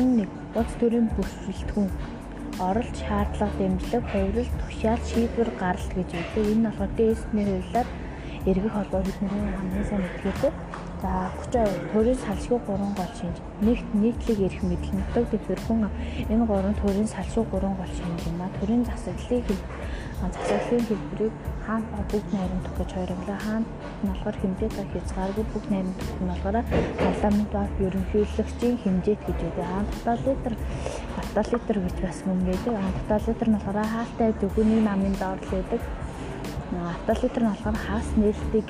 [0.00, 1.88] 41 улс төрийн бүрэлдэхүүн
[2.66, 6.44] оролт шаардлага дэмжлэг хувирал тушаал шийдвэр гаргалт гэж үүдэг.
[6.52, 7.88] Энэ нь болохоор ДС-ний хувьлаар
[8.50, 10.52] эргэх холбоо бидний хамгийн сайн мэдгэлтэй.
[11.02, 11.10] За
[11.52, 13.36] 30% төрийн салшгүй 3 гол шинж.
[13.60, 15.80] Нэгт нийтлэг эрх мэдэл нутаг дэвхэрхэн
[16.32, 18.48] энэ гурван төрийн салшгүй 3 гол шинж юм а.
[18.56, 19.44] Төрийн засаглалыг
[20.20, 21.34] засаглалын хэлбэрийг
[21.66, 23.68] хаана бүгд найрамд төгөж хоёрлоо хаана
[24.04, 26.56] болохоор хэмжээ та хязгааргүй бүгд найрамд төгөх нь болохоор
[27.04, 29.66] парламент ба ерөнхийлөгчийн хэмжээт гэж үүдэг.
[29.70, 30.54] Хаана тоталитар
[31.34, 32.72] тоталитар гэж бас мөн гэдэг.
[32.76, 35.82] Хаана тоталитар нь болохоор хаалтай зөвхөний намын доор л байдаг.
[36.70, 38.62] Автолитр нь болохоор хаас нээлттэй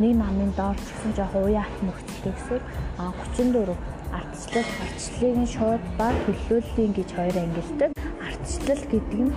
[0.00, 2.60] нэг намын доор ч гэсэн жоо хувийн ат нөхцөлтэй гэсэн.
[2.98, 3.76] А 34
[4.18, 7.90] ардчлал ардчлалыг нь шууд ба төлөөллийн гэж хоёр ангилдаг.
[8.26, 9.32] Ардчлал гэдэг нь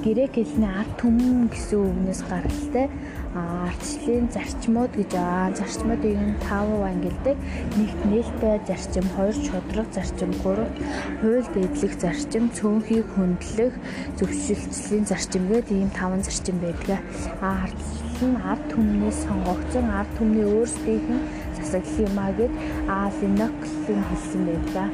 [0.00, 2.88] грек хэлний ард түмэн гэсэн үгнээс гаралтай
[3.36, 7.36] ардчлалын зарчмууд гэж аа зарчмуудыг нь 5 ангилдаг.
[7.76, 10.72] Нэгт нээлттэй зарчим, хоёр шудраг зарчим, гурав
[11.20, 13.74] хууль дэдлэх зарчим, цөөнхийг хөндлөх,
[14.18, 16.98] зөвшөлтслийн зарчим гэдэг ийм 5 зарчим байдаг.
[17.44, 21.24] Аа ардчлал нь ард түмнээс сонгогдсон ард түмний өөрсдийнх нь
[21.60, 22.52] засаглал юм а гэд
[22.88, 24.88] аа Линоксийн хэлсэн байдаг.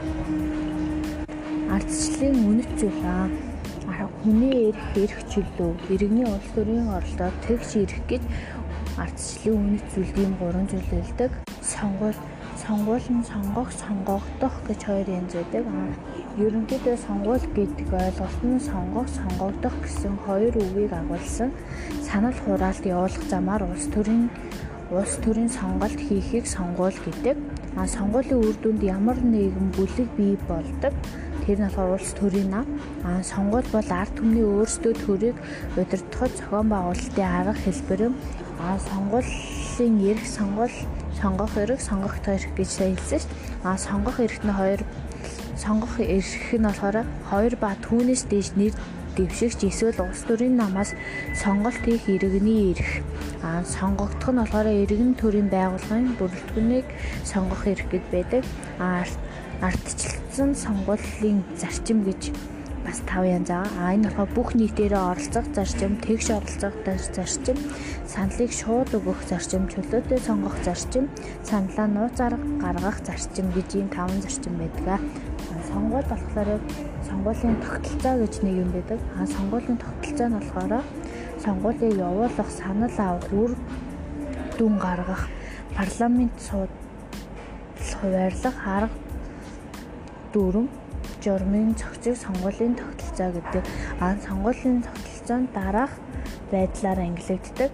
[1.75, 3.27] Ардчлалын үнэт зүйл аа
[4.27, 8.23] хүний эрх эрх чөлөө иргэний улс төрийн оролдоод тэгш ирэх гэж
[8.98, 11.31] ардчлалын үнэт зүйл ийм гурван зүйл хэлдэг.
[11.62, 12.19] Сонгуул
[12.59, 15.65] сонгуул нь сонгох сонгогдох гэж хоёр янз байдаг.
[16.43, 21.50] Ерөнхийдөө сонгуул гэдэг ойлголт нь сонгох сонгогдох гэсэн хоёр үгийг агуулсан
[22.03, 24.27] санал хураалт явуулах замаар улс төрийн
[24.91, 27.37] улс төрийн сонголт хийхийг сонгуул гэдэг.
[27.77, 30.94] А сонгуулийн үр дүнд ямар нэгэн бүлэг бий болдог
[31.46, 32.66] Тэр нь болохоор улс төрийн нам.
[33.06, 35.38] Аа сонгуул бол ард түмний өөрсдөө төрийг
[35.78, 38.14] удирдахад зохион байгуулалтын арга хэлбэр юм.
[38.58, 40.74] Аа сонгуулийн эрх сонгуул
[41.22, 43.62] сонгох эрх сонгох эрх гэж хэлсэн шүү дээ.
[43.62, 44.82] Аа сонгох эрх нь хоёр
[45.54, 48.75] сонгох эрх нь болохоор хоёр ба түүнээс дээш нэр
[49.16, 50.93] дэвшигч эсвэл улс төрийн намаас
[51.43, 52.93] сонголт хийх иргэний эрх.
[53.43, 56.87] Аа сонгогдох нь болохоор иргэн төрийн байгууллагын бүрэлдэхүүнийг
[57.25, 58.43] сонгох эрх гэд байдаг.
[58.78, 59.04] Аа
[59.65, 62.32] ардчилсан сонгуулийн зарчим гэж
[62.87, 63.72] бас тав янз байгаа.
[63.81, 67.59] А энэ болохоор бүх нийтээрээ оролцох зарчим, тэгш оролцох зарчим,
[68.06, 71.10] саналыг шууд өгөх зарчим, чөлөөтэй сонгох зарчим,
[71.43, 75.00] саналаа нууц арга гаргах зарчим гэж ийм таван зарчим байдаг.
[75.72, 76.60] Сонгуул болохоор
[77.09, 79.00] сонгуулийн тогтолцоо гэж нэг юм байдаг.
[79.19, 80.72] А сонгуулийн тогтолцоо нь болохоор
[81.44, 83.53] сонгуулийг явуулах, санал авах, үр
[84.59, 85.28] дүн гаргах,
[85.77, 86.72] парламент сууд
[87.97, 88.99] хуваарлах арга
[90.33, 90.69] дүүрэн
[91.25, 93.65] журмын цогцыг сонгуулийн тогтолцоо гэдэг.
[94.00, 95.93] Аа сонгуулийн тогтолцоо нь дараах
[96.53, 97.71] байдлаар ангилагддаг.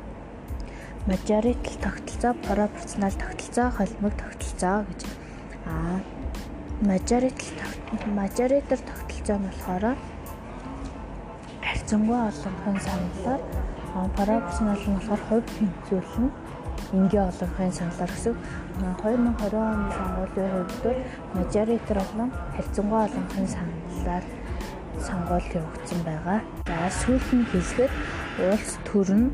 [1.11, 5.01] Majority тогтолцоо, пропорционал тогтолцоо, холимог тогтолцоо гэж.
[5.67, 5.99] Аа
[6.91, 7.47] majority
[8.19, 9.85] majority тогтолцоо нь болохоор
[11.67, 13.41] харьцангуй олонхын саналаар
[14.17, 16.33] пропорционал нь болохоор хувь тэнцвэрлэл нь
[16.99, 18.35] энгийн олонхын саналаар гэсэн
[18.83, 20.99] 2020 оны сонгуулийн хувьд
[21.35, 24.25] мажоритер болон харьцангуй олонхын саналаар
[25.07, 26.41] сонгуул явагдсан байгаа.
[26.67, 27.93] За сүүлд нь хэлэхэд
[28.51, 29.31] улс төр нь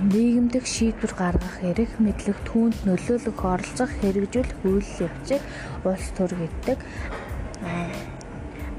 [0.00, 5.42] нийгэмдэх шийдвэр гаргах эрх мэдлэг түүнд нөлөөлөх оролцох хэрэгжүүлэх үйл явцыг
[5.84, 6.78] улс төр гэдэг.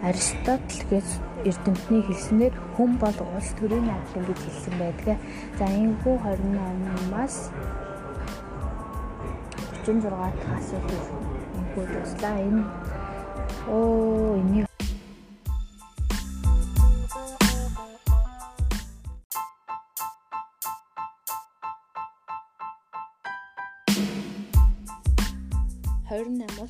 [0.01, 1.07] Аристотель гэж
[1.45, 5.17] эрдэмтний хэлснээр хүн бол улс төрийн амьтан гэж хэлсэн байдаг.
[5.61, 7.53] За энэхүү 28-аас
[9.85, 10.89] 36 дахь асуулт
[11.53, 12.37] энэхүү туслаа.
[12.41, 12.63] Энэ
[13.69, 14.70] оо энийг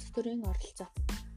[0.02, 0.90] улс төрийн оролцоо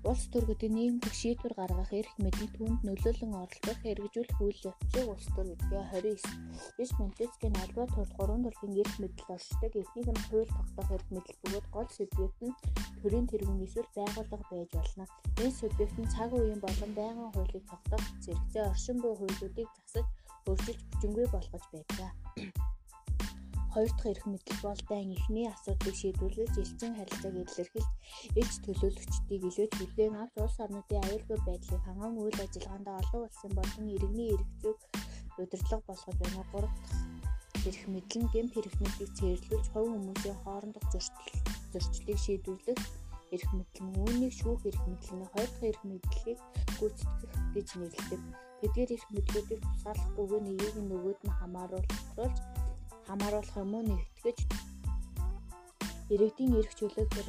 [0.08, 5.28] Улс төр гэдэг нийгэмдэх шийдвэр гаргах эрх мэдэл түүнд нөлөөлөн оролцох хэрэгжүүлэх үйл явцыг улс
[5.36, 6.76] төр гэдэг 29.
[6.76, 9.72] Биш Монтескийн альва тул 3 төрлийн эрх мэдэл оршдог.
[9.80, 12.56] Эхнийг нь хууль тогтоох эрх мэдэл бөгөөд гол субъект нь
[13.00, 15.04] төрийн тэргүүн эсвэл байгууллага байж болно.
[15.40, 20.06] Энэ субъект нь цаг үеийн болон байнгын хуулийг тогтоох зэрэгцээ оршин буй хуулиудыг засаж
[20.48, 22.12] өөрчилж хүчингүй болгож байдаг.
[23.74, 27.90] Хоёр дахь эрх мэдэл бол дайн эхний асуудлыг шийдвэрлэж элчин харилцааг илэрхийлж
[28.38, 33.86] элч төлөөлөгчдийг илүү хүлээн авч улс орнуудын аюулгүй байдлыг ханган үйл ажиллагаанд олон улсын болон
[33.94, 34.78] иргэний эрх зүйг
[35.42, 36.42] удирдлага болгож байна.
[36.52, 36.72] Гурав
[37.50, 40.86] дахь эрх мэдэл нь гэм хэрэгтнүүдийг цээрлүүлж хувь хүмүүсийн хоорондох
[41.72, 42.80] зөрчлийг шийдвэрлэх
[43.34, 46.38] эрх мэдэл нь үүнийг шүүх эрх мэдэл нь хоёр дахь эрх мэдлийг
[46.78, 48.22] гүйцэтгэх гэж нэрлэдэг.
[48.60, 51.90] Тэдгээр эрх мэдлүүдийг тусгаарлахгүйгээр нэгийг нөгөөд нь хамааруулж
[53.08, 54.38] хамааруулах юм уу нэгтгэж
[56.12, 57.28] иргэдийн эрх чөлөөг тэр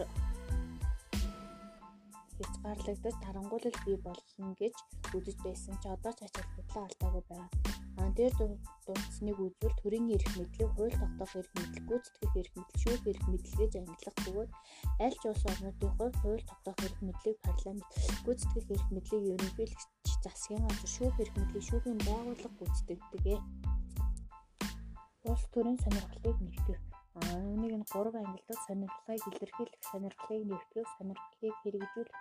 [2.37, 4.75] хязгаарлагдаж тарангуулал бий болно гэж
[5.15, 7.49] үзэж байсан ч одоо ч ач холбогдлоо алдаагүй байна.
[8.17, 8.33] Дээр
[8.85, 13.55] дурдсныг үзвэл төрийн эрх мэдлэг, хууль тогтоох эрх мэдлэг, гүйцэтгэх эрх мэдлэг, шүүх эрх мэдлэг
[13.59, 14.51] гэж ангилах бөгөөд
[15.05, 17.87] аль ч улс орнуудын хувьд хууль тогтоох эрх мэдлэг, парламент,
[18.25, 23.39] гүйцэтгэх эрх мэдлэг, ерөнхийлөгч засгийн газар шүүх эрх мэдлэг, шүүхийн байгууллага гүйцэтгэдэг.
[25.29, 26.81] Улс төрийн сонирхлыг нэгтгэх
[27.15, 32.19] Аа үүнийг нь гурав ангилдаг сонирхлыг илэрхийлэх, сонирхлыг нэвтрэх, сонирхлыг хэрэгжүүлэх,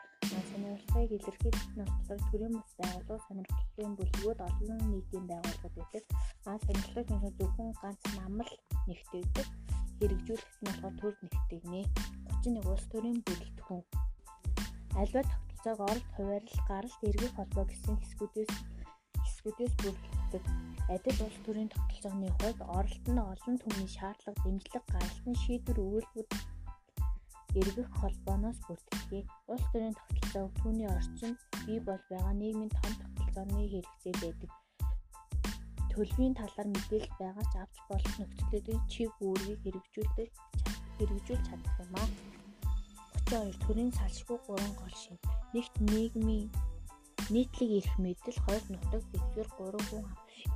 [0.50, 6.04] сонирхлыг илэрхийлэх нь болохоор төрийн бас байгууллага сонирхлын бүлгүүд олон нийтийн байгууллагууд байдаг.
[6.48, 8.52] Аа сонирхлыг нь зөвхөн ганц намал
[8.88, 9.48] нэгтгэдэг.
[9.98, 11.80] Хэрэгжүүлэхэд нь болохоор төр нэгтгэгнэ.
[12.46, 13.82] 31 улс төрийн бүрэлдэхүүн.
[15.00, 18.52] Альва тогтолцоог оролт хуваарлал гаралт эргэх холбоо гэсэн хэсгүүдээс
[19.44, 20.44] хэсгүүдээс бүрддэг
[20.88, 26.26] Адил улс төрийн тогтолцооны хувьд оролт нь олон түмний шаардлага, дэмжлэг, гаралтын шийдвэр өгүүлбэр
[27.60, 29.24] эргэх холбооноос бүрддэг.
[29.52, 31.38] Улс төрийн тогтолцоо түүний орчинд
[31.68, 34.50] бий бол байгаа нийгмийн том тогтолцооны хэрэгцээ байдаг.
[35.92, 40.28] Төлөвийн талаар мэдээлэл байгаа ч авч болох нөхцөлөдийн чиг үүргийг хэрэгжүүлдэг
[40.96, 42.08] хэрэгжүүлж чадах юм аа.
[43.28, 45.16] 32 төрийн салшгүй 3 гол шин.
[45.52, 46.48] Нэгт нийгмийн
[47.32, 50.04] нийтлэг эрх мэдэл, хоёр нутаг, дэвсгэр 3 хүн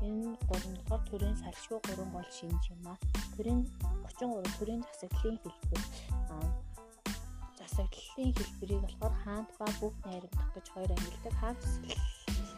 [0.04, 2.98] Энэ гурван дахь төрийн салшгүй гурван гол шинж юм аа.
[3.34, 3.60] Төрийн
[4.04, 5.82] 33 төрийн засаглалын хэлбэр.
[7.58, 11.34] Засаглалын хэлбэрийг болохоор хаант ба бүх найрамдах гэж хоёр ангилдаг.
[11.40, 11.62] Хаант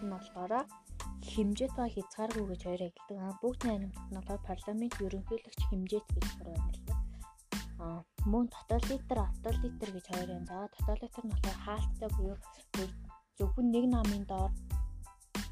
[0.02, 0.52] нь болохоор
[1.32, 3.18] хэмжээт ба хязгааргүй гэж хоёр ангилдаг.
[3.24, 6.98] Аа бүх найрамдах нь болохоор парламент ерөнхийлөгч хэмжээт гэж хоёр ангилдаг.
[7.84, 7.98] Аа
[8.32, 10.44] мөн тоталитар, автолитар гэж хоёр юм.
[10.50, 12.36] За тоталитар нь болохоор хаалттай буюу
[13.40, 14.52] зөвхөн нэг намын доор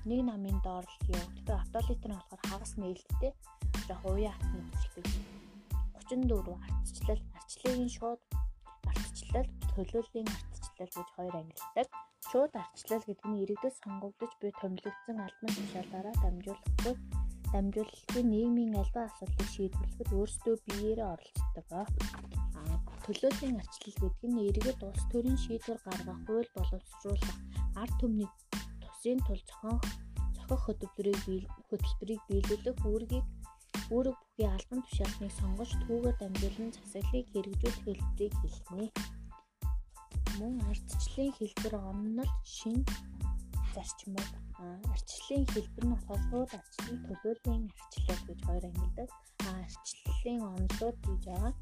[0.04, 1.56] нэг намын доор л явагддаг.
[1.64, 3.32] Автолитр нь болохоор хагас нээлттэй
[3.88, 5.24] жоох уян хат нөхцөлтэй.
[5.96, 8.20] 34 ардчлал, ардчлалын шууд
[8.92, 11.88] ардчлал, төлөөллийн ардчлал гэж хоёр ангилдаг.
[12.28, 16.94] Шууд ардчлал гэдэг нь иргэдэд сонгогдож буй томилогдсон албан тушаалаараа дамжуулахгүй
[17.52, 21.66] дамжуулалтын нийгмийн альва асуудлыг шийдвэрлэхэд өөрсдөө биеэрээ оролцдог.
[21.72, 21.88] Аа
[23.04, 27.36] төлөөллийн ардчлал гэдэг нь иргэд улс төрийн шийдвэр гаргах, хууль боловсруулах,
[27.82, 28.30] ард түмний
[28.82, 29.78] тусын тул зохион
[30.36, 33.26] зохих хөтөлбөрийг хөтөлбөрийг биелүүлэх үүргийг
[33.94, 38.86] үүрэг бүхий албан тушаалтныг сонгож түүгээр дамжуулан засаглалыг хэрэгжүүлэх хэлбэрийг хэлнэ.
[40.38, 42.78] Мөн ардчлалын хэлбэр оннол шин
[43.78, 44.30] зарчмууд
[44.90, 49.08] ардчлалын хэлбэр нь болохоор шууд ардчлалын төлөөлийн ардчлал гэж хоёр ангилдаг.
[49.54, 51.52] ардчлалын онолууд гэж байгаа.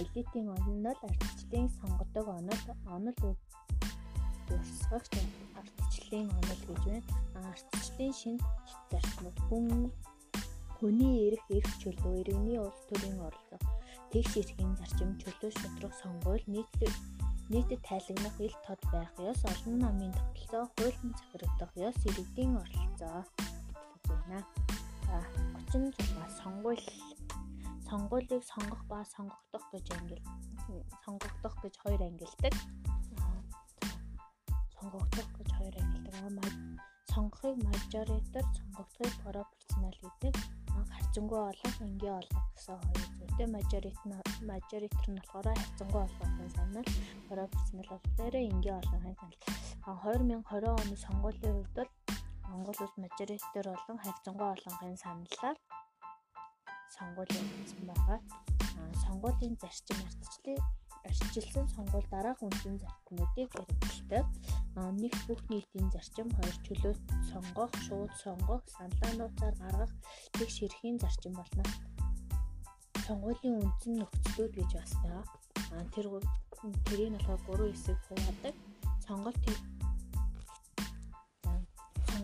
[0.00, 2.62] элитийн онол ардчлалын сонгодог онол
[2.96, 3.20] онол
[4.54, 5.12] урсгагч
[5.60, 7.02] ардчлалын онол гэж байна.
[7.50, 8.44] Ардчлалын шинэ
[8.90, 9.66] зарчмууд хүн
[10.78, 13.58] хүний эрх эрх чөлөө, иргэний улс төрийн орлого,
[14.12, 16.94] тэгш эрхийн зарчим, чөлөө шудрах сонгуул, нийтлэг
[17.52, 23.20] нийтэд тайлагнах ил тод байх ёс, олон намын тогтолцоо, хуулийн захирагдах ёс, иргэдийн оролцоо
[24.08, 24.40] байна.
[25.06, 25.16] За
[25.72, 26.82] 36 сонгуул
[27.88, 30.22] сонгуулийг сонгох ба сонгогдох гэж ангил
[31.04, 32.54] сонгогдох гэж хоёр ангилдаг
[34.80, 36.14] сонгогдох гэж хоёр ангилдаг.
[37.18, 40.34] Сонгохыг мажоритар, сонгогдохыг пропорционал гэдэг.
[40.94, 43.46] Харьцангуй олох, энгийн олох гэсэн хоёр зүйтэй.
[43.54, 44.14] Мажорит нь
[44.48, 46.86] мажоритар нь болохоор харьцангуй олохын санал,
[47.26, 49.38] пропорционал болохоор энгийн олохын санал.
[49.82, 51.90] 2020 оны сонгуулийн хувьд бол
[52.50, 55.56] Монгол улс мажоритар болон харьцангуй олонхын саналаар
[56.94, 58.18] сонгуулийн хийсэн байгаа.
[59.02, 60.62] Сонгуулийн зарчим ардчлалыг
[61.06, 64.24] арчилсан сонгуул дараах үндсэн зарчмуудыг хэрэгжүүлдэг.
[65.02, 66.94] Нэг бүх нийтийн зарчим, хоёр чөлөө
[67.30, 69.92] сонгох, шууд сонгох, саналаануудаар гаргах
[70.36, 71.64] тэг ширхийн зарчим болно.
[73.06, 75.24] Сонгуулийн үндсэн нөхцлүүд гэж бас байгаа.
[75.94, 76.06] Тэр
[76.86, 78.54] тэрийг болохоор гурван хэсэг хуваадаг.
[79.06, 79.42] Сонголт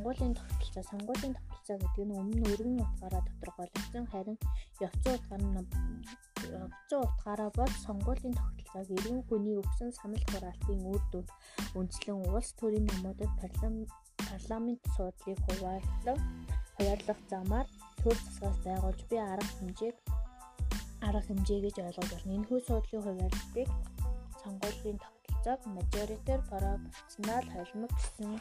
[0.05, 4.39] сонгуулийн тогтолцоо, сонгуулийн тогтолцоо гэдэг нь өмнө өргөн утгаараа тодорхойлогдсон харин
[4.85, 11.31] явцсан утгаар нь явцсан утгаараа бол сонгуулийн тогтолцоог иргэн хүний өгсөн санал хураалтын үр дүнд
[11.79, 13.33] үндэслэн улс төрийн намуудад
[14.31, 16.21] парламент суудлыг хуваарлах
[16.77, 17.67] хуваарлах замаар
[18.03, 19.97] төр засгаас байгуулж буй арга хэмжээг
[21.07, 22.37] арга хэмжээ гэж ойлгож байна.
[22.37, 23.69] Энэхүү суудлын хуваарлтыг
[24.43, 28.33] сонгуулийн тогтолцоог majority proportional холимог гэсэн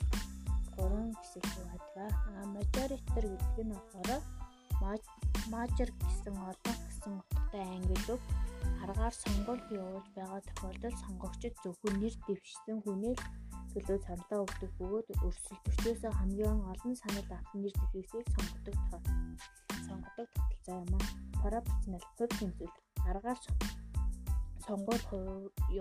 [0.75, 2.09] гурван хэсэг хуваадгаа.
[2.29, 4.21] А majority гэдэг нь болохоор
[5.53, 8.23] major гэсэн олон гэсэн утгатай англи үг
[8.83, 13.23] аргаар сонгуульд явуулж байгаа тохиолдолд сонгогчид зөвхөн нэр дэвшсэн хүнээ л
[13.71, 18.75] төлөө саналаа өгдөг бөгөөд өрсөлдөгчөөс хамгийн олон санал авсан нэр дэвшигсийг сонгодог
[19.87, 21.05] сонгодог тогтолцоо юм аа.
[21.43, 22.75] Пропорционал хувь хэмжүүл
[23.11, 23.39] аргаар
[24.65, 25.03] сонгуул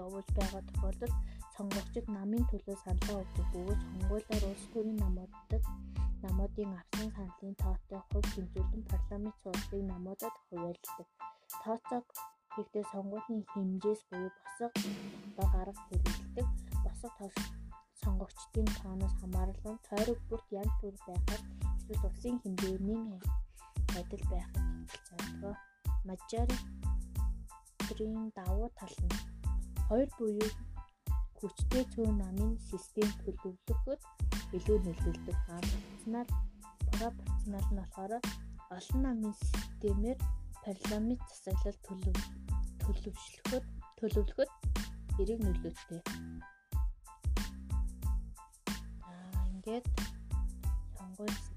[0.02, 1.16] явуулж байгаа тохиолдолд
[1.54, 5.62] сонгогчид намын төлөө саналаа өгдөг бөгөөд сонгуулиар улс төрийн намуудад
[6.24, 11.08] намуудын авсан саналын тоотой хувь хэмжүүлэн парламент суудлыг намуудад хуваалцдаг.
[11.62, 12.06] Тооцоог
[12.54, 16.46] хийхдээ сонгуулийн хэмжээс буюу босго тогтоо гаргах хэрэгэлдэг.
[16.84, 17.08] Босго
[18.02, 21.42] сонгогчдын тооноос хамааралгүй тойрог бүрт янз бүр байхад
[21.78, 23.02] эсвэл улсын хэмжээний
[23.98, 25.54] адил байхад тогтолцоодгоо.
[26.08, 29.18] Мажоритарын давуу тал нь
[29.88, 30.50] хоёр буюу
[31.38, 34.00] хүчтэй цөөн намын систем төлөвлөхөд
[34.56, 35.36] илүү нөлөөлдөг.
[35.46, 36.28] Пропорционал
[36.92, 38.12] пропорционал нь болохоор
[38.76, 40.18] олон намын системээр
[40.64, 42.18] парламент засаглал төлөв
[42.82, 43.64] төлөвшлөхөд
[43.98, 44.50] төлөвлөхөд
[45.20, 46.00] эрэг нөлөөтэй.
[49.08, 49.86] Аа ингээд
[50.96, 51.51] сонгуульс